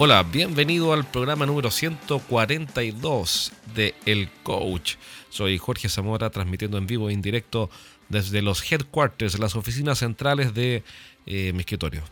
[0.00, 4.94] Hola, bienvenido al programa número 142 de El Coach.
[5.28, 7.68] Soy Jorge Zamora transmitiendo en vivo e en directo
[8.08, 10.84] desde los headquarters, las oficinas centrales de
[11.26, 12.04] eh, mi escritorio.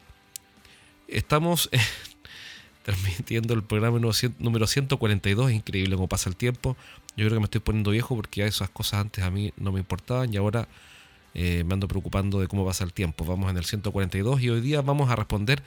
[1.07, 1.71] Estamos
[2.82, 4.00] transmitiendo el programa
[4.41, 6.77] número 142, es increíble cómo pasa el tiempo.
[7.16, 9.79] Yo creo que me estoy poniendo viejo porque esas cosas antes a mí no me
[9.79, 10.66] importaban y ahora
[11.34, 13.25] eh, me ando preocupando de cómo pasa el tiempo.
[13.25, 15.62] Vamos en el 142 y hoy día vamos a responder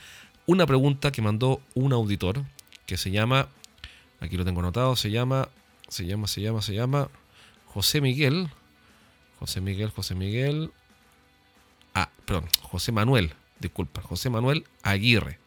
[0.49, 2.43] una pregunta que mandó un auditor
[2.87, 3.49] que se llama,
[4.19, 5.47] aquí lo tengo anotado, se llama,
[5.89, 7.07] se llama, se llama, se llama
[7.67, 8.49] José Miguel,
[9.37, 10.71] José Miguel, José Miguel,
[11.93, 15.37] ah, perdón, José Manuel, disculpa, José Manuel Aguirre.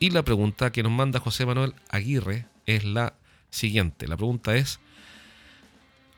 [0.00, 3.14] Y la pregunta que nos manda José Manuel Aguirre es la
[3.48, 4.08] siguiente.
[4.08, 4.80] La pregunta es,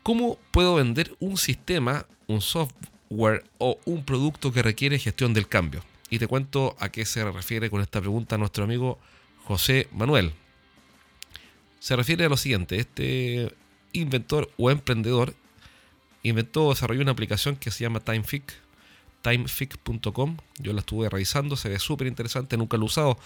[0.02, 2.93] ¿cómo puedo vender un sistema, un software?
[3.08, 5.82] O un producto que requiere gestión del cambio.
[6.10, 8.98] Y te cuento a qué se refiere con esta pregunta nuestro amigo
[9.44, 10.32] José Manuel.
[11.80, 13.54] Se refiere a lo siguiente, este
[13.92, 15.34] inventor o emprendedor
[16.22, 18.54] inventó o desarrolló una aplicación que se llama TimeFic,
[19.22, 20.36] timefic.com.
[20.58, 23.18] Yo la estuve revisando, se ve súper interesante, nunca lo he usado.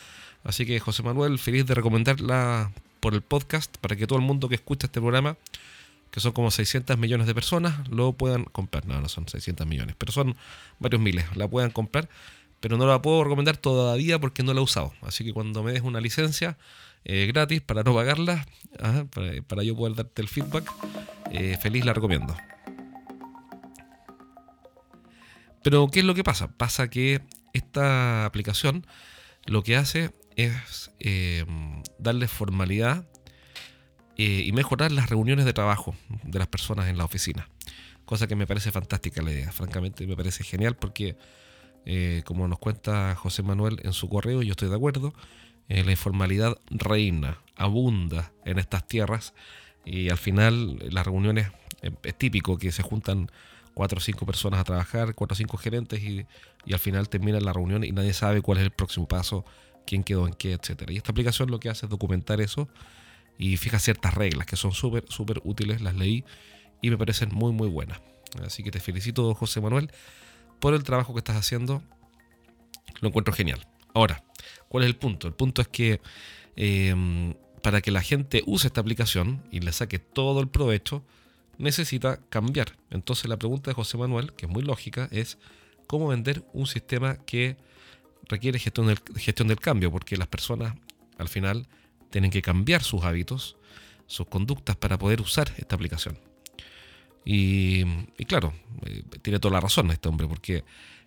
[0.45, 4.49] Así que José Manuel, feliz de recomendarla por el podcast para que todo el mundo
[4.49, 5.37] que escucha este programa
[6.11, 8.87] que son como 600 millones de personas, lo puedan comprar.
[8.87, 10.37] No, no son 600 millones, pero son
[10.79, 11.25] varios miles.
[11.37, 12.09] La puedan comprar,
[12.61, 14.93] pero no la puedo recomendar todavía porque no la he usado.
[15.03, 16.57] Así que cuando me des una licencia
[17.05, 18.47] eh, gratis para no pagarla,
[19.47, 20.71] para, yo poder darte el feedback,
[21.31, 22.37] eh, feliz la recomiendo.
[25.63, 26.49] Pero, ¿qué es lo que pasa?
[26.57, 27.21] Pasa que
[27.53, 28.87] esta aplicación
[29.47, 31.45] lo que hace es eh,
[31.99, 33.07] darle formalidad
[34.21, 37.49] eh, y mejorar las reuniones de trabajo de las personas en la oficina.
[38.05, 41.17] Cosa que me parece fantástica la idea, francamente me parece genial porque,
[41.87, 45.15] eh, como nos cuenta José Manuel en su correo, yo estoy de acuerdo,
[45.69, 49.35] eh, la informalidad reina, abunda en estas tierras
[49.85, 51.53] y al final las reuniones
[52.03, 53.31] es típico que se juntan
[53.73, 56.27] cuatro o cinco personas a trabajar, cuatro o cinco gerentes y,
[56.67, 59.45] y, al final termina la reunión y nadie sabe cuál es el próximo paso,
[59.87, 60.91] quién quedó en qué, etc.
[60.91, 62.69] Y esta aplicación lo que hace es documentar eso
[63.39, 66.25] y fija ciertas reglas que son súper, súper útiles, las leí
[66.83, 68.01] y me parecen muy, muy buenas.
[68.45, 69.91] Así que te felicito, José Manuel,
[70.59, 71.83] por el trabajo que estás haciendo.
[73.01, 73.67] Lo encuentro genial.
[73.95, 74.25] Ahora,
[74.69, 75.29] ¿cuál es el punto?
[75.29, 76.01] El punto es que
[76.57, 81.05] em, para que la gente use esta aplicación y le saque todo el provecho,
[81.59, 82.77] necesita cambiar.
[82.91, 85.39] Entonces la pregunta de José Manuel, que es muy lógica, es
[85.87, 87.57] cómo vender un sistema que
[88.29, 90.75] requiere gestión gestión del cambio, porque las personas
[91.19, 91.67] al final
[92.11, 93.57] tienen que cambiar sus hábitos,
[94.07, 96.19] sus conductas para poder usar esta aplicación.
[97.25, 97.85] Y,
[98.27, 98.55] claro,
[98.87, 100.65] eh, tiene toda la razón este hombre, porque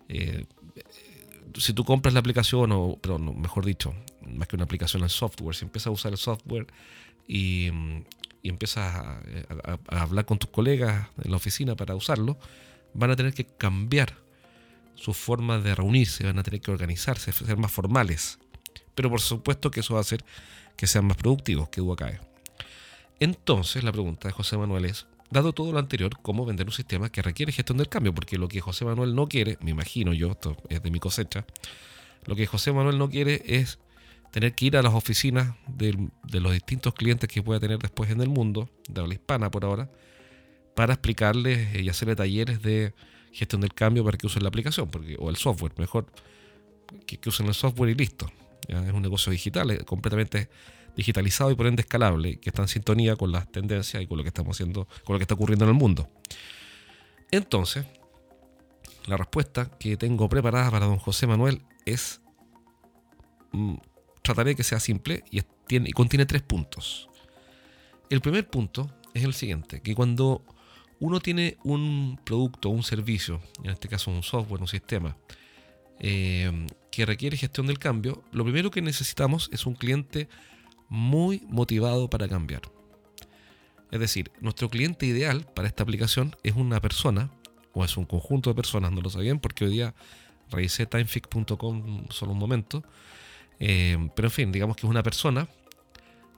[0.08, 0.44] eh,
[1.58, 3.92] si tú compras la aplicación, o pero mejor dicho,
[4.26, 6.66] más que una aplicación, el software, si empiezas a usar el software
[7.26, 7.70] y,
[8.42, 9.20] y empiezas a,
[9.88, 12.38] a, hablar con tus colegas en la oficina para usarlo,
[12.94, 14.16] van a tener que cambiar
[14.94, 18.38] su forma de reunirse, van a tener que organizarse, ser más formales.
[18.94, 20.24] Pero por supuesto que eso va a hacer
[20.76, 22.20] que sean más productivos, que duda cae.
[23.20, 27.10] Entonces, la pregunta de José Manuel es, dado todo lo anterior, ¿cómo vender un sistema
[27.10, 28.14] que requiere gestión del cambio?
[28.14, 31.46] Porque lo que José Manuel no quiere, me imagino yo, esto es de mi cosecha,
[32.26, 33.78] lo que José Manuel no quiere es
[34.30, 35.96] tener que ir a las oficinas de,
[36.40, 39.90] los distintos clientes que pueda tener después en el mundo, de habla hispana por ahora,
[40.74, 42.94] para explicarles y hacerle talleres de
[43.32, 46.06] gestión del cambio para que usen la aplicación, porque, o el software, mejor
[47.06, 48.30] que, que usen el software y listo.
[48.68, 50.48] Es un negocio digital, completamente
[50.96, 54.24] digitalizado y por ende escalable, que está en sintonía con las tendencias y con lo
[54.24, 56.08] que estamos haciendo, con lo que está ocurriendo en el mundo.
[57.30, 57.86] Entonces,
[59.06, 62.20] la respuesta que tengo preparada para don José Manuel es,
[63.52, 63.74] mm,
[64.22, 67.08] trataré de que sea simple y, y contiene tres puntos.
[68.10, 70.44] El primer punto es el siguiente, que cuando
[71.00, 75.16] uno tiene un producto un servicio, en este caso un software, un sistema,
[76.02, 80.28] eh, que requiere gestión del cambio, lo primero que necesitamos es un cliente
[80.88, 82.60] muy motivado para cambiar.
[83.90, 87.30] Es decir, nuestro cliente ideal para esta aplicación es una persona,
[87.72, 89.94] o es un conjunto de personas, no lo sabían, porque hoy día
[90.50, 92.82] revisé timefic.com solo un momento,
[93.58, 95.48] eh, pero en fin, digamos que es una persona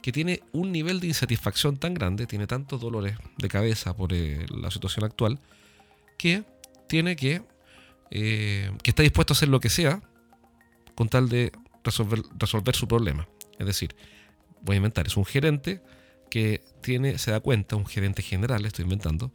[0.02, 4.44] que tiene un nivel de insatisfacción tan grande, tiene tantos dolores de cabeza por eh,
[4.50, 5.40] la situación actual,
[6.18, 6.44] que
[6.88, 7.42] tiene que,
[8.10, 10.02] eh, que está dispuesto a hacer lo que sea
[10.94, 11.52] con tal de
[11.82, 13.28] resolver, resolver su problema.
[13.58, 13.94] Es decir,
[14.62, 15.82] voy a inventar, es un gerente
[16.30, 19.32] que tiene, se da cuenta, un gerente general, estoy inventando,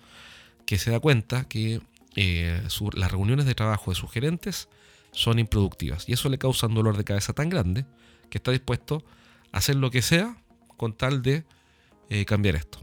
[0.66, 1.82] que se da cuenta que
[2.16, 2.62] eh,
[2.94, 4.68] las reuniones de trabajo de sus gerentes
[5.12, 6.08] son improductivas.
[6.08, 7.86] Y eso le causa un dolor de cabeza tan grande
[8.30, 9.04] que está dispuesto
[9.52, 10.38] a hacer lo que sea
[10.78, 11.46] con tal de
[12.10, 12.80] eh, cambiar esto.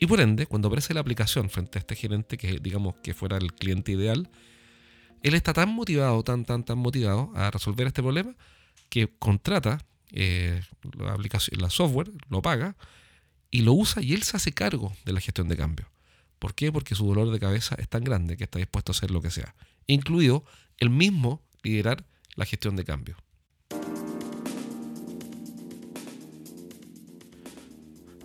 [0.00, 3.36] Y por ende, cuando aparece la aplicación frente a este gerente, que digamos que fuera
[3.36, 4.30] el cliente ideal,
[5.22, 8.34] él está tan motivado, tan, tan, tan motivado a resolver este problema,
[8.88, 10.62] que contrata eh,
[10.96, 12.76] la aplicación, la software, lo paga
[13.50, 15.90] y lo usa y él se hace cargo de la gestión de cambio.
[16.38, 16.70] ¿Por qué?
[16.70, 19.30] Porque su dolor de cabeza es tan grande que está dispuesto a hacer lo que
[19.30, 19.54] sea,
[19.86, 20.44] incluido
[20.78, 22.04] el mismo liderar
[22.36, 23.16] la gestión de cambio.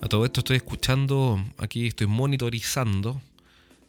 [0.02, 3.22] A todo esto estoy escuchando, aquí estoy monitorizando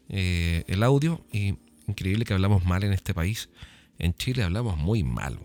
[0.09, 3.49] eh, el audio y increíble que hablamos mal en este país.
[3.99, 5.39] En Chile hablamos muy mal.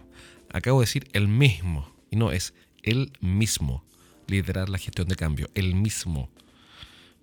[0.52, 2.54] Acabo de decir el mismo y no es
[2.84, 3.84] el mismo
[4.28, 6.30] liderar la gestión de cambio, el mismo.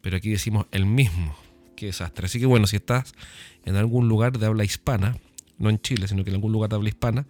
[0.00, 1.36] Pero aquí decimos el mismo.
[1.76, 2.26] Qué desastre.
[2.26, 3.14] Así que bueno, si estás
[3.64, 5.18] en algún lugar de habla hispana,
[5.58, 7.26] no en Chile, sino que en algún lugar de habla hispana,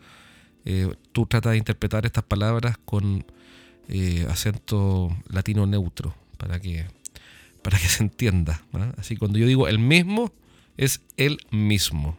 [0.64, 3.24] eh, tú tratas de interpretar estas palabras con
[3.88, 6.86] eh, acento latino neutro para que,
[7.62, 8.62] para que se entienda.
[8.96, 10.32] Así cuando yo digo el mismo,
[10.76, 12.18] es el mismo.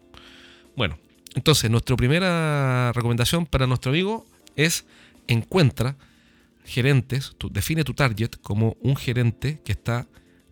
[0.76, 0.98] Bueno,
[1.36, 4.26] entonces nuestra primera recomendación para nuestro amigo
[4.56, 4.86] es
[5.28, 5.98] encuentra
[6.66, 10.08] gerentes, define tu target como un gerente que está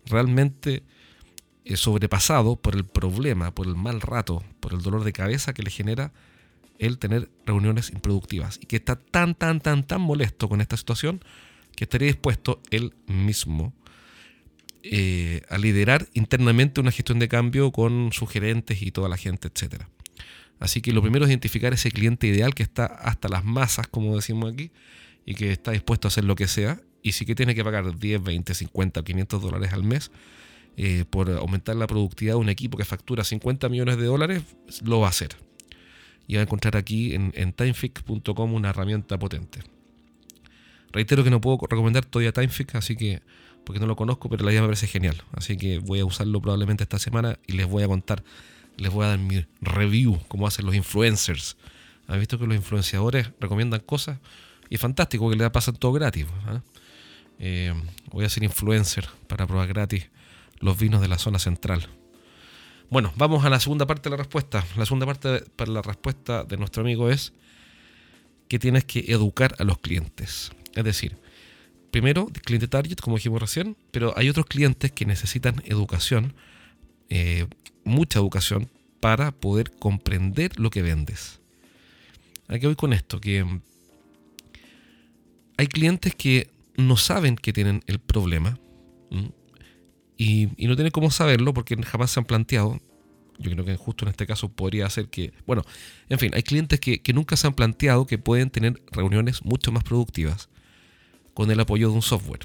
[0.06, 0.82] realmente
[1.64, 5.62] eh, sobrepasado por el problema, por el mal rato, por el dolor de cabeza que
[5.62, 6.12] le genera
[6.78, 11.20] el tener reuniones improductivas y que está tan, tan, tan, tan molesto con esta situación
[11.74, 13.72] que estaría dispuesto él mismo
[14.92, 19.48] eh, a liderar internamente una gestión de cambio con sus gerentes y toda la gente,
[19.48, 19.82] etc.
[20.58, 24.14] Así que lo primero es identificar ese cliente ideal que está hasta las masas, como
[24.14, 24.70] decimos aquí,
[25.24, 27.98] y que está dispuesto a hacer lo que sea, y si que tiene que pagar
[27.98, 30.10] 10, 20, 50 500 dólares al mes
[30.76, 34.42] eh, por aumentar la productividad de un equipo que factura 50 millones de dólares,
[34.84, 35.30] lo va a hacer.
[36.26, 39.60] Y va a encontrar aquí en, timefix.com una herramienta potente.
[40.92, 43.22] Reitero que no puedo recomendar todavía Timefix, así que
[43.66, 45.24] porque no lo conozco, pero la idea me parece genial.
[45.32, 48.22] Así que voy a usarlo probablemente esta semana y les voy a contar,
[48.76, 51.56] les voy a dar mi review, como hacen los influencers.
[52.06, 54.20] ¿Han visto que los influenciadores recomiendan cosas?
[54.70, 56.26] Y es fantástico que le pasan todo gratis.
[56.46, 56.62] ¿ah?
[57.40, 57.74] Eh,
[58.12, 60.10] voy a ser influencer para probar gratis
[60.60, 61.88] los vinos de la zona central.
[62.88, 64.64] Bueno, vamos a la segunda parte de la respuesta.
[64.76, 67.32] La segunda parte para la respuesta de nuestro amigo es
[68.46, 70.52] que tienes que educar a los clientes.
[70.76, 71.18] Es decir,
[71.96, 76.34] primero, cliente target, como dijimos recién, pero hay otros clientes que necesitan educación,
[77.08, 77.46] eh,
[77.84, 78.68] mucha educación,
[79.00, 81.40] para poder comprender lo que vendes.
[82.48, 83.46] Aquí voy con esto, que
[85.56, 88.58] hay clientes que no saben que tienen el problema
[90.18, 92.78] y, no tienen cómo saberlo porque jamás se han planteado.
[93.38, 95.62] Yo creo que justo en este caso podría ser que, bueno,
[96.10, 99.82] en fin, hay clientes que, nunca se han planteado que pueden tener reuniones mucho más
[99.82, 100.50] productivas
[101.36, 102.40] con el apoyo de un software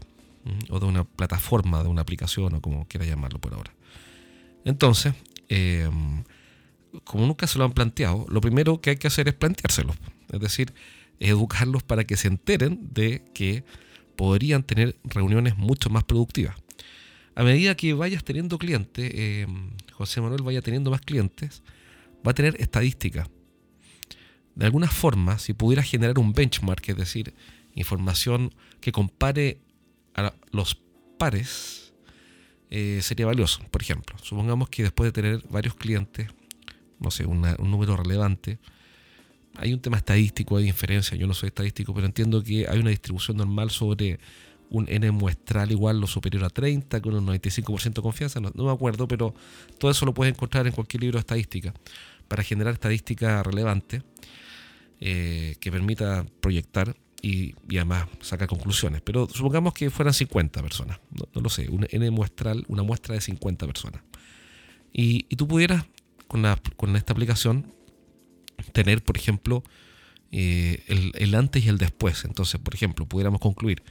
[0.70, 3.74] o de una plataforma, de una aplicación o como quiera llamarlo por ahora.
[4.66, 5.14] Entonces,
[5.48, 6.26] em,
[7.06, 9.96] como nunca se lo han planteado, lo primero que hay que hacer es planteárselo.
[10.30, 10.74] Es decir,
[11.22, 13.64] educarlos para que se enteren de que
[14.18, 16.58] podrían tener reuniones mucho más productivas.
[17.34, 19.48] A medida que vayas teniendo clientes, eh,
[19.94, 21.64] José Manuel vaya teniendo más clientes,
[22.28, 23.26] va a tener estadística.
[24.54, 27.34] De alguna forma, si pudiera generar un benchmark, es decir,
[27.76, 29.60] información que compare
[30.16, 30.78] a los
[31.18, 31.94] pares,
[32.70, 33.62] eh, sería valioso.
[33.70, 36.28] Por ejemplo, supongamos que después de tener varios clientes,
[37.00, 38.60] no sé, un número relevante,
[39.58, 42.90] hay un tema estadístico, hay inferencia, yo no soy estadístico, pero entiendo que hay una
[42.90, 44.20] distribución normal sobre
[44.70, 48.72] un N muestral igual lo superior a 30, con un 95% de confianza, no, me
[48.72, 49.36] acuerdo, pero
[49.78, 51.74] todo eso lo puedes encontrar en cualquier libro de estadística,
[52.30, 54.02] para generar estadística relevante
[55.02, 59.02] eh, que permita proyectar y, además sacar conclusiones.
[59.02, 62.10] Pero supongamos que fueran 50 personas, no, lo sé, un N
[62.68, 64.02] una muestra de 50 personas.
[64.94, 65.86] Y, tú pudieras,
[66.28, 66.44] con,
[66.76, 67.74] con esta aplicación,
[68.74, 69.64] tener, por ejemplo,
[70.32, 72.26] eh, el, antes y el después.
[72.26, 73.84] Entonces, por ejemplo, pudiéramos concluir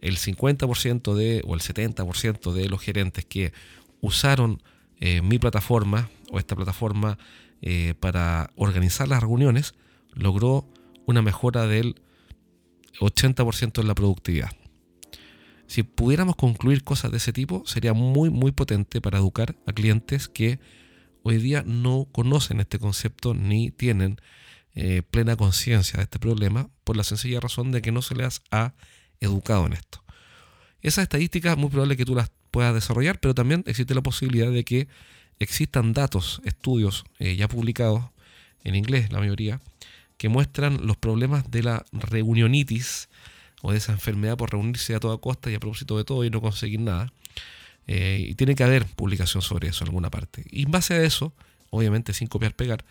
[0.00, 3.52] el 50% de o el 70% de los gerentes que
[4.00, 4.62] usaron
[5.00, 7.18] eh, mi plataforma o esta plataforma
[7.60, 9.74] eh, para organizar las reuniones
[10.14, 10.66] logró
[11.06, 12.00] una mejora del
[12.98, 14.50] 80% en la productividad.
[15.66, 20.28] Si pudiéramos concluir cosas de ese tipo, sería muy, muy potente para educar a clientes
[20.28, 20.58] que
[21.22, 24.20] hoy día no conocen este concepto ni tienen
[24.74, 28.42] eh, plena conciencia de este problema por la sencilla razón de que no se les
[28.50, 28.74] ha
[29.20, 30.02] educado en esto.
[30.80, 34.50] Esas estadísticas es muy probable que tú las puedas desarrollar, pero también existe la posibilidad
[34.50, 34.88] de que
[35.38, 38.04] existan datos, estudios eh, ya publicados
[38.64, 39.60] en inglés la mayoría,
[40.20, 43.08] que muestran los problemas de la reunionitis
[43.62, 46.28] o de esa enfermedad por reunirse a toda costa y a propósito de todo y
[46.28, 47.10] no conseguir nada.
[47.86, 50.44] Eh, y tiene que haber publicación sobre eso en alguna parte.
[50.50, 51.32] Y en base a eso,
[51.70, 52.84] obviamente sin copiar, pegar,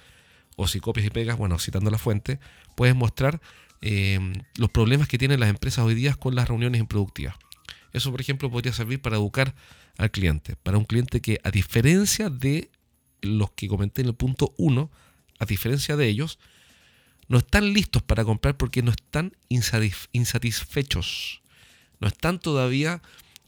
[0.55, 2.39] o si copias y pegas, bueno, citando la fuente,
[2.75, 3.39] puedes mostrar
[3.81, 4.19] eh,
[4.55, 7.36] los problemas que tienen las empresas hoy día con las reuniones improductivas.
[7.93, 9.53] Eso, por ejemplo, podría servir para educar
[10.00, 12.71] al cliente, para un cliente que, a diferencia de
[13.21, 14.89] los que comenté en el punto 1,
[15.38, 16.39] a diferencia de ellos,
[17.29, 21.41] no están listos para comprar porque no están insatisfechos,
[22.00, 23.01] no están todavía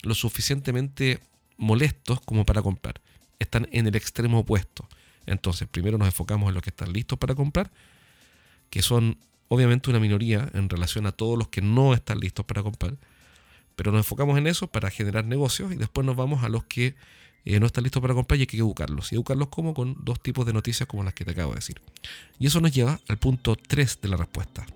[0.04, 1.20] lo suficientemente
[1.58, 3.02] molestos como para comprar,
[3.40, 4.88] están en el extremo opuesto.
[5.26, 7.72] Entonces, primero nos enfocamos en los que están listos para comprar,
[8.70, 12.64] que son obviamente una minoría en relación a todos los que no están listos para
[12.64, 12.98] comprar,
[13.82, 16.94] pero nos enfocamos en eso para generar negocios y después nos vamos a los que
[17.46, 19.12] eh, no están listos para comprar y hay que educarlos.
[19.12, 19.74] ¿Y educarlos como?
[19.74, 21.82] Con dos tipos de noticias como las que te acabo de decir.
[22.38, 24.68] Y eso nos lleva al punto 3 de la respuesta.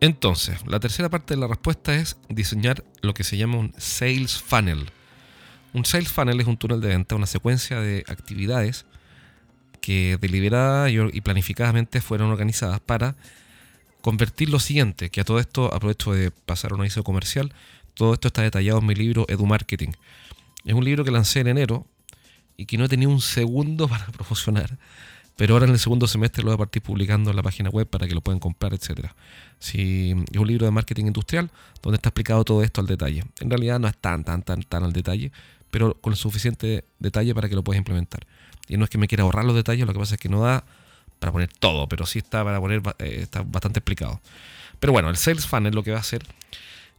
[0.00, 4.40] Entonces, la tercera parte de la respuesta es diseñar lo que se llama un sales
[4.40, 4.90] funnel.
[5.74, 8.86] Un sales funnel es un túnel de venta, una secuencia de actividades
[9.84, 13.16] que deliberada y planificadamente fueron organizadas para
[14.00, 17.52] convertir lo siguiente, que a todo esto aprovecho de pasar un aviso comercial,
[17.92, 19.90] todo esto está detallado en mi libro Edu Marketing.
[20.64, 21.86] Es un libro que lancé en enero
[22.56, 24.78] y que no he tenido un segundo para promocionar,
[25.36, 27.86] pero ahora en el segundo semestre lo voy a partir publicando en la página web
[27.86, 29.10] para que lo puedan comprar, etc.
[29.60, 31.50] Es un libro de marketing industrial
[31.82, 33.24] donde está explicado todo esto al detalle.
[33.38, 35.30] En realidad no es tan, tan, tan, tan al detalle,
[35.70, 38.26] pero con suficiente detalle para que lo puedas implementar.
[38.68, 40.40] Y no es que me quiera ahorrar los detalles, lo que pasa es que no
[40.40, 40.64] da
[41.18, 44.20] para poner todo, pero sí está para poner, eh, está bastante explicado.
[44.80, 46.22] Pero bueno, el Sales Funnel lo que va a hacer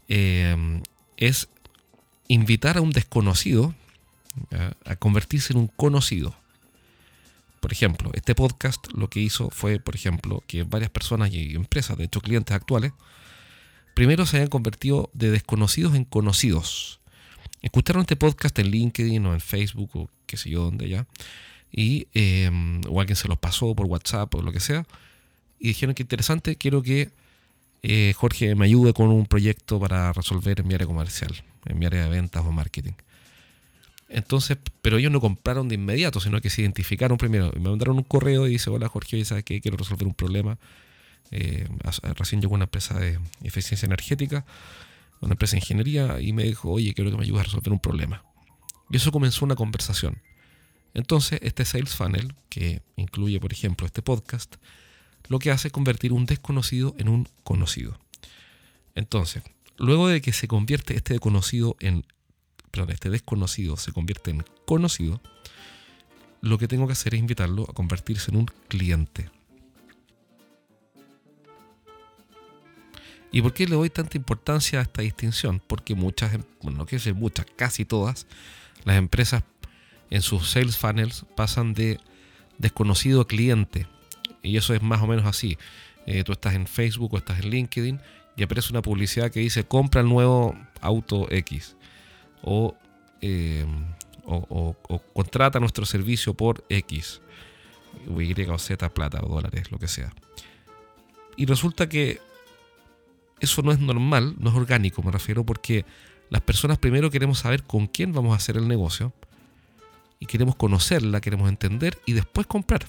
[0.07, 0.81] eh,
[1.17, 1.48] es
[2.27, 3.74] invitar a un desconocido
[4.86, 6.36] a convertirse en un conocido.
[7.60, 11.98] Por ejemplo, este podcast lo que hizo fue, por ejemplo, que varias personas y empresas,
[11.98, 12.91] de hecho clientes actuales,
[13.93, 17.00] primero se hayan convertido de desconocidos en conocidos.
[17.62, 21.07] Escucharon este podcast en LinkedIn o en Facebook o qué sé yo, dónde ya
[21.75, 24.86] y, em, o alguien se los pasó por WhatsApp o lo que sea,
[25.60, 27.10] y dijeron que interesante, quiero que
[27.84, 31.86] eh, Jorge me ayude con un proyecto para resolver en mi área comercial, en mi
[31.86, 32.94] área de ventas o marketing.
[34.08, 37.51] Entonces, pero ellos no compraron de inmediato, sino que se identificaron primero.
[37.55, 39.60] Me mandaron un correo y dice, hola Jorge, ¿sabes qué?
[39.60, 40.58] Quiero resolver un problema.
[41.32, 41.67] Eh,
[42.15, 44.46] recién llegó una empresa de eficiencia energética,
[45.22, 47.79] una empresa de ingeniería, y me dijo, oye, quiero que me ayudes a resolver un
[47.79, 48.24] problema.
[48.89, 50.22] Y eso comenzó una conversación.
[50.95, 54.55] Entonces, este Sales Funnel, que incluye, por ejemplo, este podcast,
[55.27, 57.99] lo que hace es convertir un desconocido en un conocido.
[58.95, 59.43] Entonces,
[59.77, 62.05] luego de que se convierte este desconocido en,
[62.71, 65.21] perdón, este desconocido se convierte en conocido,
[66.39, 69.29] lo que tengo que hacer es invitarlo a convertirse en un cliente.
[73.33, 75.61] ¿Y por qué le doy tanta importancia a esta distinción?
[75.67, 78.27] Porque muchas, bueno, no quiero decir muchas, casi todas,
[78.85, 79.43] las empresas
[80.09, 82.00] en sus sales funnels pasan de
[82.57, 83.88] desconocido a cliente.
[84.41, 85.57] Y eso es más o menos así.
[86.05, 88.00] Eh, tú estás en Facebook o estás en LinkedIn
[88.38, 91.75] y aparece una publicidad que dice compra el nuevo auto X.
[92.43, 92.75] O,
[93.21, 93.65] eh,
[94.25, 94.75] o,
[95.13, 97.21] contrata nuestro servicio por X.
[98.13, 100.13] O Y o Z, plata o dólares, lo que sea.
[101.38, 102.21] Y resulta que
[103.39, 105.85] eso no es normal, no es orgánico, me refiero, porque
[106.29, 109.13] las personas primero queremos saber con quién vamos a hacer el negocio
[110.19, 112.86] y queremos conocerla, queremos entender y después comprar.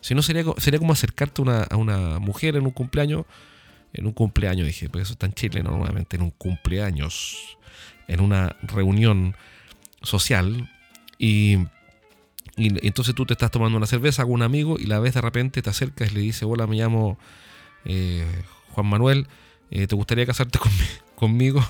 [0.00, 3.26] Si no, sería, sería como acercarte a una mujer en un cumpleaños,
[3.92, 7.58] en un cumpleaños, dije, porque eso está en Chile normalmente, en un cumpleaños,
[8.08, 9.36] en una reunión
[10.02, 10.70] social,
[11.18, 11.58] y,
[12.56, 15.62] entonces tú te estás tomando una cerveza con un amigo y la ves de repente,
[15.62, 17.18] te acercas y le dices, hola, me llamo
[17.84, 18.26] eh,
[18.70, 19.28] Juan Manuel,
[19.70, 20.58] eh, ¿te gustaría casarte
[21.14, 21.64] conmigo?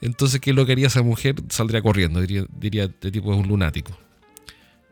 [0.00, 1.36] Entonces, ¿qué es lo que haría esa mujer?
[1.48, 3.96] Saldría corriendo, diría, diría de tipo es un lunático.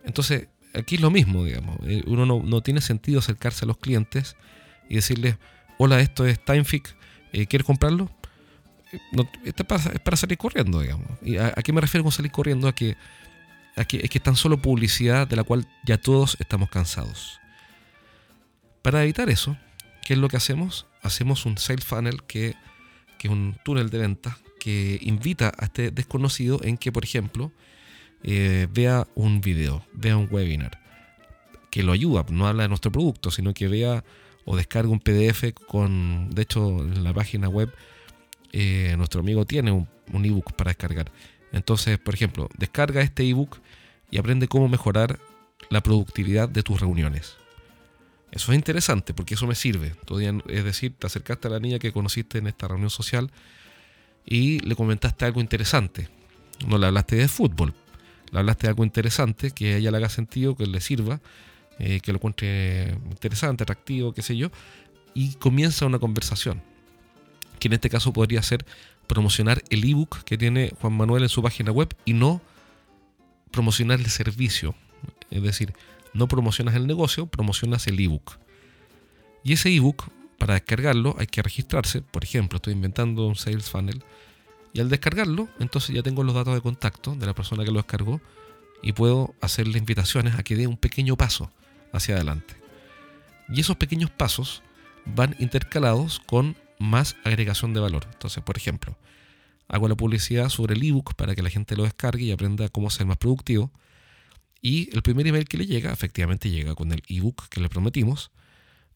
[0.05, 1.79] Entonces, aquí es lo mismo, digamos.
[1.85, 4.37] Eh, uno no, tiene sentido acercarse a los clientes
[4.89, 5.37] y decirles,
[5.79, 6.95] hola, esto es TimeFix,
[7.33, 8.11] eh, ¿quieres comprarlo?
[8.93, 8.99] Eh,
[9.45, 11.09] esto es para, salir corriendo, digamos.
[11.23, 12.69] ¿Y a, qué me refiero con salir corriendo?
[12.69, 12.97] A que,
[13.77, 17.41] es que es tan solo publicidad de la cual ya todos estamos cansados.
[18.83, 19.57] Para evitar eso,
[20.05, 20.87] ¿qué es lo que hacemos?
[21.03, 22.55] Hacemos un sales funnel que,
[23.19, 27.53] que es un túnel de venta que invita a este desconocido en que, por ejemplo,
[28.23, 30.81] eh, vea un video, vea un webinar,
[31.71, 34.05] que lo ayuda, no habla de nuestro producto, sino que vea
[34.45, 37.73] o descargue un PDF con, de hecho, en la página web
[38.53, 41.13] eh, nuestro amigo tiene un, un ebook para descargar.
[41.53, 43.59] Entonces, por ejemplo, descarga este ebook
[44.11, 45.19] y aprende cómo mejorar
[45.71, 47.37] la productividad de tus reuniones.
[48.31, 49.95] Eso es interesante porque eso me sirve.
[50.49, 53.31] Es decir, te acercaste a la niña que conociste en esta reunión social
[54.29, 56.09] y le comentaste algo interesante.
[56.67, 57.73] No le hablaste de fútbol,
[58.31, 61.21] le hablaste de algo interesante que a ella le haga sentido, que le sirva,
[61.79, 64.51] eh, que lo encuentre interesante, atractivo, qué sé yo,
[65.15, 66.63] y comienza una conversación.
[67.59, 68.67] Que en este caso podría ser
[69.07, 72.43] promocionar el ebook que tiene Juan Manuel en su página web y no
[73.51, 74.75] promocionar el servicio.
[75.31, 75.73] Es decir,
[76.13, 78.39] no promocionas el negocio, promocionas el ebook.
[79.43, 80.05] Y ese ebook,
[80.39, 82.01] para descargarlo, hay que registrarse.
[82.01, 84.03] Por ejemplo, estoy inventando un sales funnel.
[84.73, 87.79] Y al descargarlo, entonces ya tengo los datos de contacto de la persona que lo
[87.79, 88.21] descargó
[88.83, 91.51] y puedo hacerle invitaciones a que dé un pequeño paso
[91.93, 92.55] hacia adelante.
[93.49, 94.63] Y esos pequeños pasos
[95.05, 98.07] van intercalados con más agregación de valor.
[98.13, 98.97] Entonces, por ejemplo,
[99.67, 102.91] hago la publicidad sobre el ebook para que la gente lo descargue y aprenda cómo
[102.91, 103.73] ser más productivo.
[104.61, 108.31] Y el primer email que le llega, efectivamente llega con el ebook que le prometimos.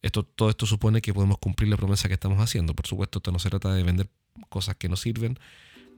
[0.03, 2.75] Esto, todo esto supone que podemos cumplir la promesa que estamos haciendo.
[2.75, 4.09] Por supuesto, esto no se trata de vender
[4.49, 5.39] cosas que no sirven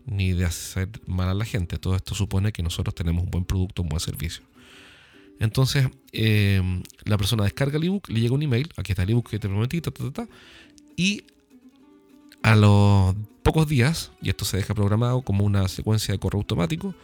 [0.05, 1.79] ni de hacer mal a la gente.
[1.79, 4.43] Todo esto supone que nosotros tenemos un buen producto, un buen servicio.
[5.39, 6.62] Entonces, eh,
[7.03, 9.50] la persona descarga el ebook, le llega un email, aquí está el ebook que te
[9.50, 9.81] prometí,
[10.95, 11.24] y
[12.41, 16.95] a los pocos días, y esto se deja programado como una secuencia de correo automático,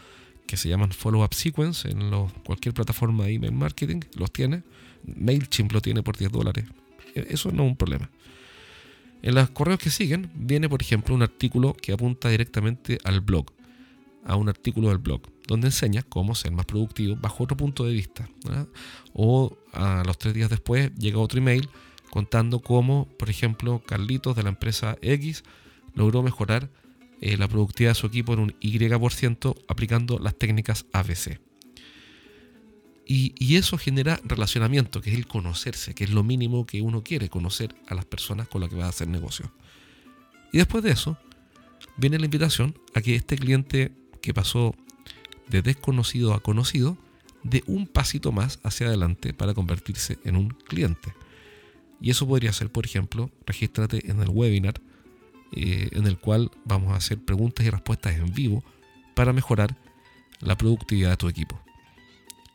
[0.48, 2.12] que se llaman follow-up sequence en
[2.46, 4.64] cualquier plataforma de email marketing, los tiene.
[5.04, 6.66] MailChimp lo tiene por 10 dólares.
[7.16, 8.10] E, eso no es un problema.
[9.22, 13.52] En los correos que siguen viene, por ejemplo, un artículo que apunta directamente al blog,
[14.26, 17.94] a un artículo del blog, donde enseña cómo ser más productivo bajo otro punto de
[17.94, 18.28] vista.
[19.14, 21.70] O a los tres días después llega otro email
[22.10, 25.44] contando cómo, por ejemplo, Carlitos de la empresa X
[25.94, 26.70] logró mejorar
[27.22, 31.40] eh, la productividad de su equipo en un Y% aplicando las técnicas ABC.
[33.14, 37.28] Y, eso genera relacionamiento, que es el conocerse, que es lo mínimo que uno quiere,
[37.28, 39.52] conocer a las personas con las que va a hacer negocio.
[40.54, 41.18] Y después de eso,
[41.98, 44.76] viene la invitación a que este cliente que pasó
[45.50, 46.98] de desconocido a conocido
[47.44, 51.14] dé un pasito más hacia adelante para convertirse en un cliente.
[52.00, 54.76] Y eso podría ser, por ejemplo, regístrate en el webinar
[55.52, 58.64] eh, en el cual vamos a hacer preguntas y respuestas en vivo
[59.16, 59.76] para mejorar
[60.40, 61.62] la productividad de tu equipo.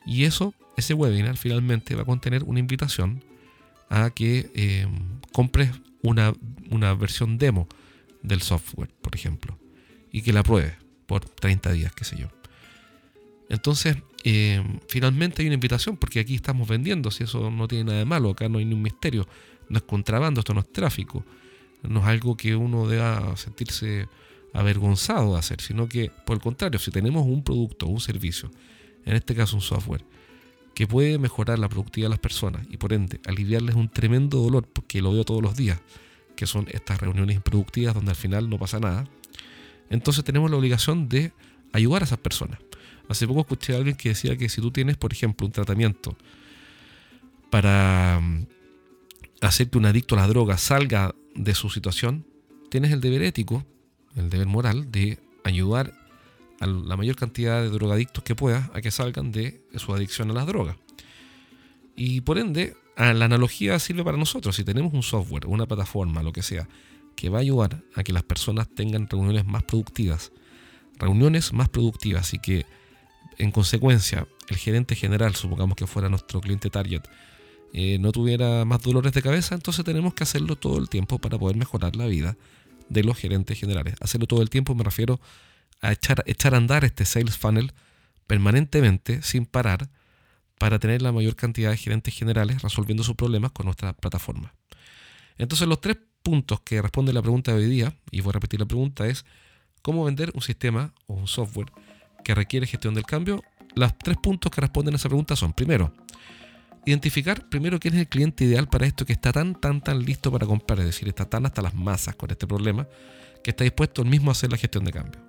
[0.07, 3.23] Y eso, ese webinar finalmente va a contener una invitación
[3.89, 5.71] a que em, compres
[6.03, 6.33] una,
[6.71, 7.69] una, versión demo
[8.23, 9.59] del software, por ejemplo,
[10.11, 10.75] y que la pruebes
[11.07, 12.29] por 30 días, qué sé yo.
[13.49, 17.99] Entonces, em, finalmente hay una invitación, porque aquí estamos vendiendo, si eso no tiene nada
[17.99, 19.29] de malo, acá no hay ningún misterio,
[19.69, 21.25] no es contrabando, esto no es tráfico
[21.89, 24.09] no es algo que uno deba sentirse
[24.53, 28.51] avergonzado de hacer, sino que por el contrario, si tenemos un producto o un servicio,
[29.07, 30.05] en este caso un software,
[30.75, 34.69] que puede mejorar la productividad de las personas y por ende aliviarles un tremendo dolor,
[34.71, 35.81] porque lo veo todos los días,
[36.37, 39.09] que son estas reuniones improductivas donde al final no pasa nada,
[39.89, 41.33] entonces tenemos la obligación de
[41.73, 42.59] ayudar a esas personas.
[43.09, 46.17] Hace poco escuché a alguien que decía que si tú tienes, por ejemplo, un tratamiento
[47.51, 48.47] para mm,
[49.41, 52.27] hacer que un adicto a la droga salga de su situación,
[52.71, 53.65] tienes el deber ético,
[54.17, 55.95] el deber moral de ayudar
[56.61, 60.35] a la mayor cantidad de drogadictos que puedas a que salgan de su adicción a
[60.35, 60.77] las drogas.
[61.97, 64.57] Y por ende, la analogía sirve para nosotros.
[64.57, 66.69] Si tenemos un software, una plataforma, lo que sea,
[67.15, 70.33] que va a ayudar a que las personas tengan reuniones más productivas,
[70.99, 72.67] reuniones más productivas y que
[73.39, 77.03] en consecuencia el gerente general, supongamos que fuera nuestro cliente target,
[77.73, 81.39] eh, no tuviera más dolores de cabeza, entonces tenemos que hacerlo todo el tiempo para
[81.39, 82.37] poder mejorar la vida
[82.89, 83.97] de los gerentes generales.
[84.01, 85.21] Hacerlo todo el tiempo me refiero
[85.83, 87.73] echar, echar a andar este sales funnel
[88.27, 89.89] permanentemente, sin parar,
[90.59, 94.55] para tener la mayor cantidad de gerentes generales resolviendo sus problemas con nuestra plataforma.
[95.39, 98.59] Entonces los tres puntos que responde la pregunta de hoy día, y voy a repetir
[98.61, 99.25] la pregunta, es
[99.83, 101.71] cómo vender un sistema o un software
[102.25, 103.43] que requiere gestión del cambio.
[103.75, 105.93] Los tres puntos que responden a esa pregunta son, primero,
[106.87, 110.33] identificar primero quién es el cliente ideal para esto que está tan, tan, tan listo
[110.33, 112.89] para comprar, es decir, está tan hasta las masas con este problema,
[113.45, 115.26] que está dispuesto él mismo a hacer la gestión de cambio.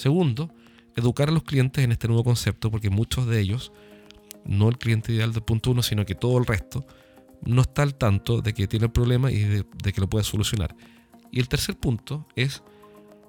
[0.00, 0.50] Segundo,
[0.96, 3.70] educar a los clientes en este nuevo concepto, porque muchos de ellos,
[4.46, 6.86] no el cliente ideal del punto uno, sino que todo el resto,
[7.42, 10.74] no está al tanto de que tiene el problema y de, que lo puede solucionar.
[11.30, 12.62] Y el tercer punto es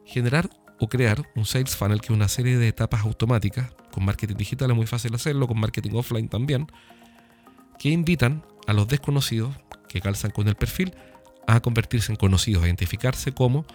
[0.05, 3.73] generar o crear un sales funnel que es una serie de etapas automáticas.
[3.91, 6.67] Con marketing digital es muy fácil hacerlo, con marketing offline también,
[7.79, 9.53] que invitan a los desconocidos
[9.89, 10.95] que calzan con el perfil
[11.47, 13.65] a convertirse en conocidos, a identificarse como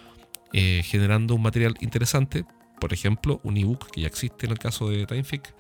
[0.55, 2.47] eh, generando un material interesante,
[2.81, 5.55] por ejemplo, un ebook que ya existe en el caso de TimeFic,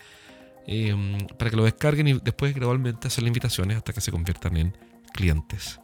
[0.66, 4.56] em, para que lo descarguen y después gradualmente hacer las invitaciones hasta que se conviertan
[4.56, 4.76] en
[5.12, 5.80] clientes.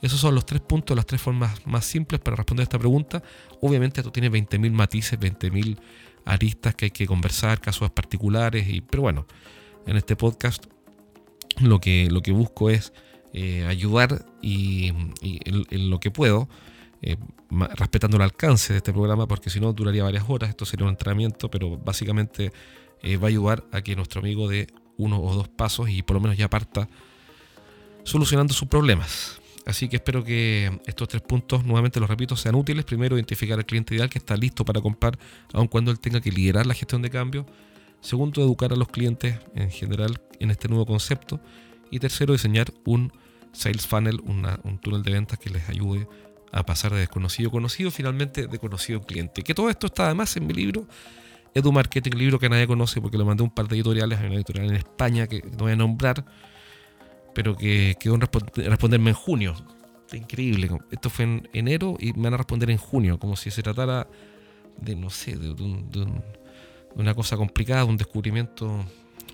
[0.00, 3.22] Esos son los tres puntos, las tres formas más simples para responder a esta pregunta.
[3.60, 5.78] Obviamente esto tiene 20.000 matices, 20.000
[6.24, 9.26] aristas que hay que conversar, casos particulares, y, pero bueno,
[9.86, 10.66] en este podcast
[11.60, 12.92] lo que, lo que busco es
[13.32, 14.88] eh, ayudar y,
[15.20, 16.48] en, lo que puedo,
[17.02, 17.16] eh,
[17.76, 20.90] respetando el alcance de este programa, porque si no duraría varias horas, esto sería un
[20.90, 22.52] entrenamiento, pero básicamente
[23.02, 26.14] eh, va a ayudar a que nuestro amigo dé uno o dos pasos y por
[26.14, 26.88] lo menos ya parta
[28.02, 29.40] solucionando sus problemas.
[29.64, 32.86] Así que espero que estos tres puntos, nuevamente los repito, sean útiles.
[32.86, 35.18] Primero, identificar al cliente ideal que está listo para comprar,
[35.52, 37.44] aun cuando él tenga que liderar la gestión de cambio.
[38.00, 41.38] Segundo, educar a los clientes en general en este nuevo concepto.
[41.90, 43.12] Y tercero, diseñar un
[43.52, 46.08] sales funnel, un túnel de ventas que les ayude
[46.52, 49.42] a pasar de desconocido a conocido, finalmente de conocido a cliente.
[49.42, 50.86] Que todo esto está además en mi libro,
[51.54, 54.36] Edu Marketing, libro que nadie conoce porque lo mandé un par de editoriales, hay una
[54.36, 56.24] editorial en España que no voy a nombrar,
[57.34, 59.54] pero que quedó en responderme en junio.
[60.12, 60.70] Increíble.
[60.90, 64.08] Esto fue en enero y me van a responder en junio, como si se tratara
[64.80, 66.06] de, no sé, de, de
[66.94, 68.84] una cosa complicada, un descubrimiento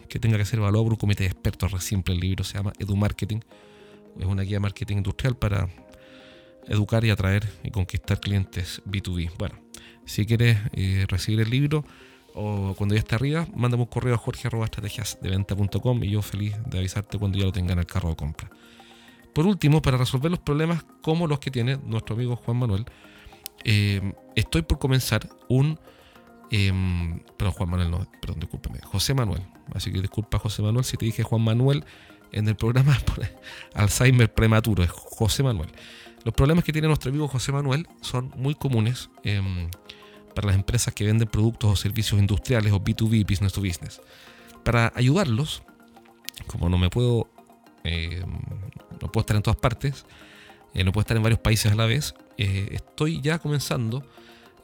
[0.09, 1.73] que tenga que ser evaluado por un comité de expertos.
[1.73, 3.41] Re simple el libro, se llama Edu Marketing.
[4.19, 5.69] Es una guía de marketing industrial para
[6.69, 9.31] educar y atraer y conquistar clientes B2B.
[9.39, 9.57] Bueno,
[10.05, 11.85] si quieres eh, recibir el libro
[12.35, 17.19] o cuando ya esté arriba, mándame un correo a jorge.estrategiasdeventa.com y yo feliz de avisarte
[17.19, 18.51] cuando ya lo tenga en el carro de compra.
[19.33, 22.85] Por último, para resolver los problemas como los que tiene nuestro amigo Juan Manuel,
[23.65, 25.79] eh, estoy por comenzar un...
[26.51, 29.43] Em, perdón, Juan Manuel, no, perdón, discúlpeme, José Manuel.
[29.75, 31.85] Así que disculpa, José Manuel, si te dije Juan Manuel
[32.33, 32.97] en el programa
[33.75, 35.71] Alzheimer prematuro, es José Manuel.
[36.25, 39.69] Los problemas que tiene nuestro amigo José Manuel son muy comunes em,
[40.35, 44.01] para las empresas que venden productos o servicios industriales o B2B, business to business.
[44.65, 45.63] Para ayudarlos,
[46.47, 47.29] como no me puedo,
[47.85, 48.23] em,
[49.03, 50.07] no puedo estar en todas partes,
[50.73, 54.03] eh, no puedo estar en varios países a la vez, eh, estoy ya comenzando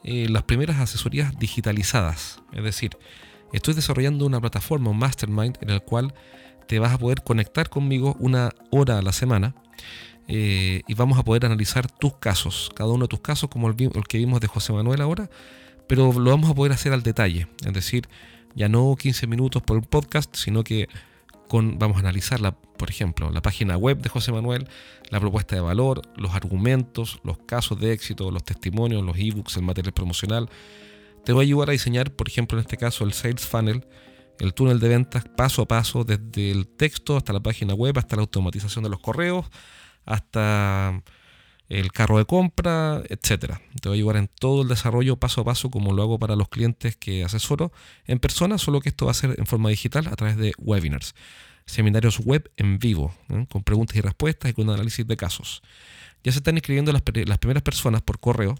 [0.03, 2.41] eh, las primeras asesorías digitalizadas.
[2.53, 2.97] Es decir,
[3.53, 6.15] estoy desarrollando una plataforma, un mastermind, en el cual
[6.67, 9.53] te vas a poder conectar conmigo una hora a la semana
[10.33, 13.75] eh, y vamos a poder analizar tus casos, cada uno de tus casos, como el,
[13.75, 15.29] que vimos de José Manuel ahora,
[15.89, 18.07] pero lo vamos a poder hacer al detalle, es decir,
[18.55, 20.87] ya no 15 minutos por el podcast, sino que
[21.49, 24.69] vamos a analizar, la, por ejemplo, la página web de José Manuel,
[25.09, 29.63] la propuesta de valor, los argumentos, los casos de éxito, los testimonios, los ebooks, el
[29.63, 30.49] material promocional.
[31.25, 33.85] Te voy a ayudar a diseñar, por ejemplo, en este caso, el Sales Funnel,
[34.39, 38.15] el túnel de ventas paso a paso, desde el texto hasta la página web, hasta
[38.15, 39.47] la automatización de los correos,
[40.11, 41.01] hasta
[41.69, 43.61] el carro de compra, etcétera.
[43.81, 46.35] Te voy a ayudar en todo el desarrollo paso a paso como lo hago para
[46.35, 47.71] los clientes que asesoro
[48.05, 51.15] en persona, solo que esto va a ser en forma digital a través de webinars,
[51.65, 53.45] seminarios web en vivo, ¿eh?
[53.49, 55.61] con preguntas y respuestas y con análisis de casos.
[56.23, 58.55] Ya se están inscribiendo las, primeras personas por correo.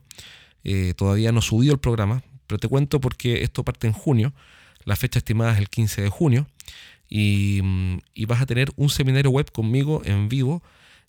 [0.63, 4.33] Eh, todavía no he subido el programa, pero te cuento porque esto parte en junio.
[4.85, 6.47] La fecha estimada es el 15 de junio.
[7.11, 10.63] Mm, y vas a tener un seminario web conmigo en vivo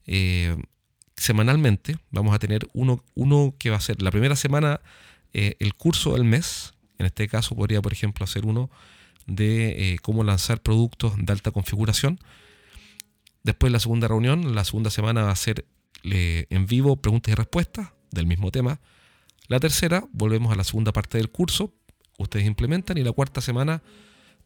[0.07, 0.57] eh,
[1.17, 4.81] semanalmente vamos a tener uno, uno que va a ser la primera semana
[5.33, 6.75] eh, el curso del mes.
[6.99, 8.71] En este caso podría, por ejemplo, hacer uno
[9.27, 12.19] de eh, cómo lanzar productos de alta configuración.
[13.43, 15.67] Después la segunda reunión, la segunda semana va a ser
[16.05, 18.81] en vivo preguntas y respuestas del mismo tema.
[19.49, 21.75] La tercera, volvemos a la segunda parte del curso,
[22.19, 23.83] ustedes implementan y la cuarta semana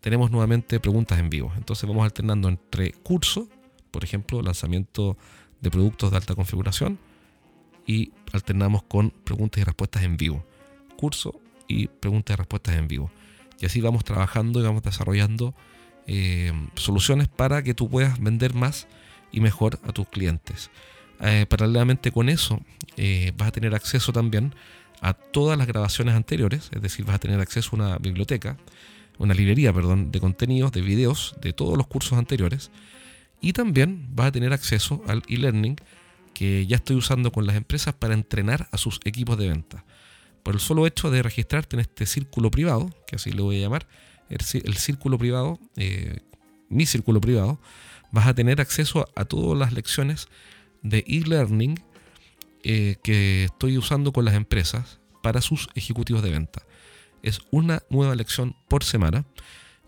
[0.01, 1.53] tenemos nuevamente preguntas en vivo.
[1.57, 3.49] Entonces vamos alternando entre curso,
[3.91, 5.17] por ejemplo, lanzamiento
[5.61, 6.99] de productos de alta configuración
[7.87, 10.45] y alternamos con preguntas y respuestas en vivo.
[10.97, 13.11] Curso y preguntas y respuestas en vivo.
[13.61, 15.55] Y así vamos trabajando y vamos desarrollando
[16.07, 18.87] eh, soluciones para que tú puedas vender más
[19.33, 20.71] y mejor a tus clientes.
[21.21, 22.61] Eh, paralelamente con eso,
[22.97, 24.55] eh, vas a tener acceso también
[25.01, 28.57] a todas las grabaciones anteriores, es decir, vas a tener acceso a una biblioteca,
[29.19, 32.71] una librería, perdón, de contenidos, de videos de todos los cursos anteriores
[33.41, 35.77] y también vas a tener acceso al e-learning
[36.35, 39.85] que ya estoy usando con las empresas para entrenar a sus equipos de venta.
[40.43, 43.61] Por el solo hecho de registrarte en este círculo privado, que así le voy a
[43.61, 43.87] llamar,
[44.29, 46.21] el, círculo privado, eh,
[46.69, 47.61] mi círculo privado,
[48.11, 50.29] vas a tener acceso a, todas las lecciones
[50.83, 51.81] de e-learning
[52.63, 56.63] eh, que estoy usando con las empresas para sus ejecutivos de venta.
[57.23, 59.25] Es una nueva lección por semana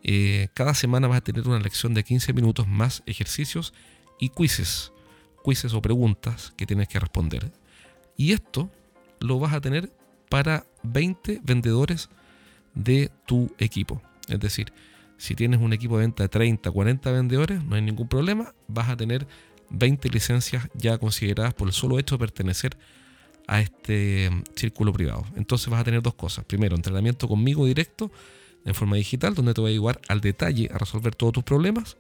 [0.03, 3.75] eh, cada semana vas a tener una lección de 15 minutos más ejercicios
[4.19, 4.93] y quizzes,
[5.45, 7.53] quizzes o preguntas que tienes que responder.
[8.17, 8.71] Y esto
[9.21, 9.93] lo vas a tener
[10.29, 12.09] para 20 vendedores
[12.75, 14.03] de tu equipo.
[14.29, 14.73] Es decir,
[15.17, 18.89] si tienes un equipo de venta de 30, 40 vendedores, no hay ningún problema, vas
[18.89, 19.27] a tener
[19.71, 22.77] 20 licencias ya consideradas por el solo hecho de pertenecer
[23.47, 25.25] a este mm, círculo privado.
[25.37, 26.45] Entonces vas a tener dos cosas.
[26.45, 28.11] Primero, entrenamiento conmigo directo
[28.65, 31.97] en forma digital, donde te voy a ayudar al detalle a resolver todos tus problemas.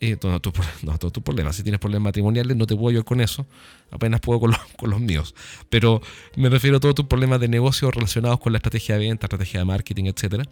[0.00, 1.56] Eh, todos, tus, problemas.
[1.56, 3.46] Si tienes problemas matrimoniales, no te puedo ayudar con eso.
[3.90, 5.34] Apenas puedo con los, con los míos.
[5.70, 6.00] Pero
[6.36, 9.60] me refiero a todos tus problemas de negocio relacionados con la estrategia de venta, estrategia
[9.60, 10.44] de marketing, etc.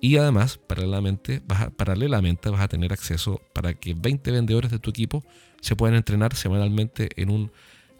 [0.00, 4.78] Y además, paralelamente vas, a, paralelamente vas a tener acceso para que 20 vendedores de
[4.78, 5.24] tu equipo
[5.60, 7.52] se puedan entrenar semanalmente en un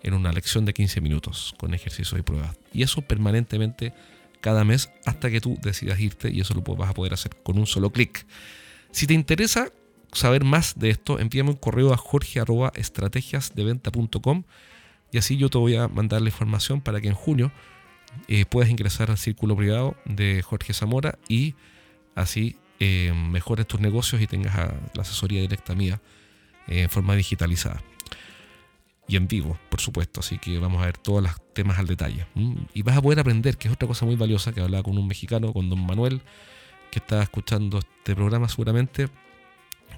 [0.02, 2.56] en una lección de 15 minutos con ejercicios y pruebas.
[2.72, 3.94] Y eso permanentemente
[4.42, 7.59] cada mes hasta que tú decidas irte y eso lo vas a poder hacer con
[7.59, 8.26] un solo clic.
[8.90, 9.72] Si te interesa
[10.12, 14.42] saber más de esto, envíame un correo a jorge.estrategiasdeventa.com
[15.11, 17.50] y así yo te voy a mandar la información para que en junio
[18.28, 21.55] eh, puedas ingresar al círculo privado de Jorge Zamora y
[22.14, 24.55] así eh, mejores tus negocios y tengas
[24.94, 26.02] la asesoría directa mía
[26.66, 27.83] eh, en forma digitalizada
[29.12, 30.20] y en vivo, por supuesto.
[30.20, 32.27] Así que vamos a ver todos los temas al detalle.
[32.72, 35.07] Y vas a poder aprender, que es otra cosa muy valiosa, que hablaba con un
[35.07, 36.22] mexicano, con don Manuel,
[36.90, 39.09] que estaba escuchando este programa seguramente.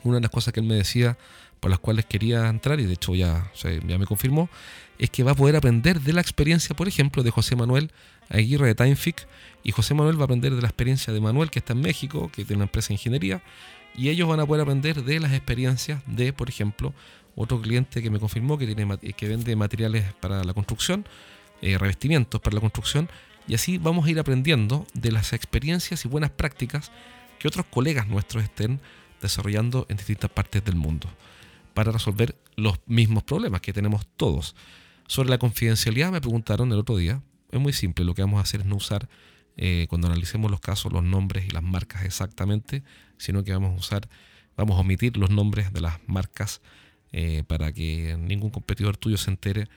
[0.02, 1.16] Una de las cosas que él me decía,
[1.60, 4.48] por las cuales quería entrar, y de hecho ya, ya me confirmó,
[4.98, 7.92] es que va a poder aprender de la experiencia, por ejemplo, de José Manuel
[8.30, 9.28] Aguirre de TimeFic.
[9.62, 12.32] Y José Manuel va a aprender de la experiencia de Manuel, que está en México,
[12.34, 13.42] que tiene una empresa de ingeniería.
[13.96, 16.92] Y ellos van a poder aprender de las experiencias de, por ejemplo,
[17.36, 21.06] otro cliente que me confirmó que, tiene, que vende materiales para la construcción,
[21.62, 23.08] eh, revestimientos para la construcción,
[23.46, 26.90] y así vamos a ir aprendiendo de las experiencias y buenas prácticas
[27.38, 28.80] que otros colegas nuestros estén
[29.20, 31.08] desarrollando en distintas partes del mundo
[31.74, 34.54] para resolver los mismos problemas que tenemos todos.
[35.06, 37.20] Sobre la confidencialidad me preguntaron el otro día.
[37.50, 39.08] Es muy simple, lo que vamos a hacer es no usar,
[39.56, 42.82] eh, cuando analicemos los casos, los nombres y las marcas exactamente,
[43.18, 44.08] sino que vamos a usar,
[44.56, 46.62] vamos a omitir los nombres de las marcas
[47.16, 49.68] eh, para que ningún competidor tuyo se entere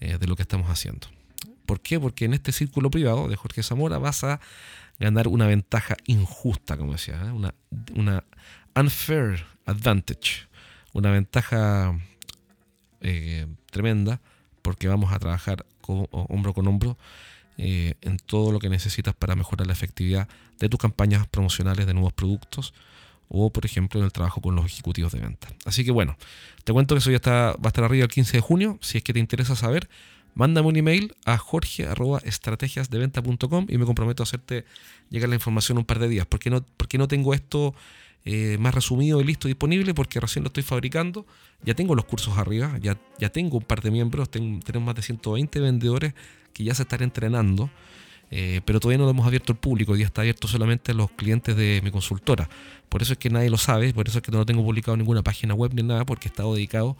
[0.00, 1.06] eh, de lo que estamos haciendo.
[1.66, 2.00] ¿Por qué?
[2.00, 4.40] Porque en este círculo privado de Jorge Zamora vas a
[4.98, 7.30] ganar una ventaja injusta, como decía, ¿eh?
[7.30, 7.54] una,
[7.94, 8.24] una,
[8.74, 10.48] unfair advantage,
[10.94, 11.94] una ventaja
[13.70, 14.22] tremenda,
[14.62, 16.96] porque vamos a trabajar hombro con hombro
[17.58, 20.26] en todo lo que necesitas para mejorar la efectividad
[20.58, 22.72] de tus campañas promocionales de nuevos productos
[23.28, 25.48] o por ejemplo en el trabajo con los ejecutivos de venta.
[25.64, 26.16] Así que bueno,
[26.64, 28.78] te cuento que eso ya está, va a estar arriba el 15 de junio.
[28.80, 29.88] Si es que te interesa saber,
[30.34, 34.64] mándame un email a jorge.estrategiasdeventa.com y me comprometo a hacerte
[35.10, 36.26] llegar la información un par de días.
[36.26, 37.74] ¿Por qué no, porque no tengo esto
[38.24, 39.94] eh, más resumido y listo disponible?
[39.94, 41.26] Porque recién lo estoy fabricando.
[41.62, 45.02] Ya tengo los cursos arriba, ya, ya tengo un par de miembros, tenemos más de
[45.02, 46.14] 120 vendedores
[46.52, 47.70] que ya se están entrenando.
[48.30, 51.10] Eh, pero todavía no lo hemos abierto al público, ya está abierto solamente a los
[51.10, 52.48] clientes de mi consultora.
[52.88, 54.96] Por eso es que nadie lo sabe, por eso es que no lo tengo publicado
[54.96, 56.96] ninguna página web ni nada, porque he estado dedicado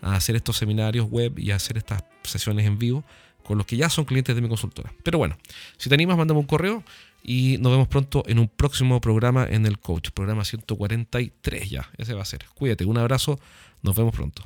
[0.00, 3.04] a hacer estos seminarios web y a hacer estas sesiones en vivo
[3.44, 4.92] con los que ya son clientes de mi consultora.
[5.02, 5.36] Pero bueno,
[5.76, 6.82] si te animas, mándame un correo
[7.22, 12.14] y nos vemos pronto en un próximo programa en el coach, programa 143 ya, ese
[12.14, 12.44] va a ser.
[12.54, 13.38] Cuídate, un abrazo,
[13.82, 14.44] nos vemos pronto.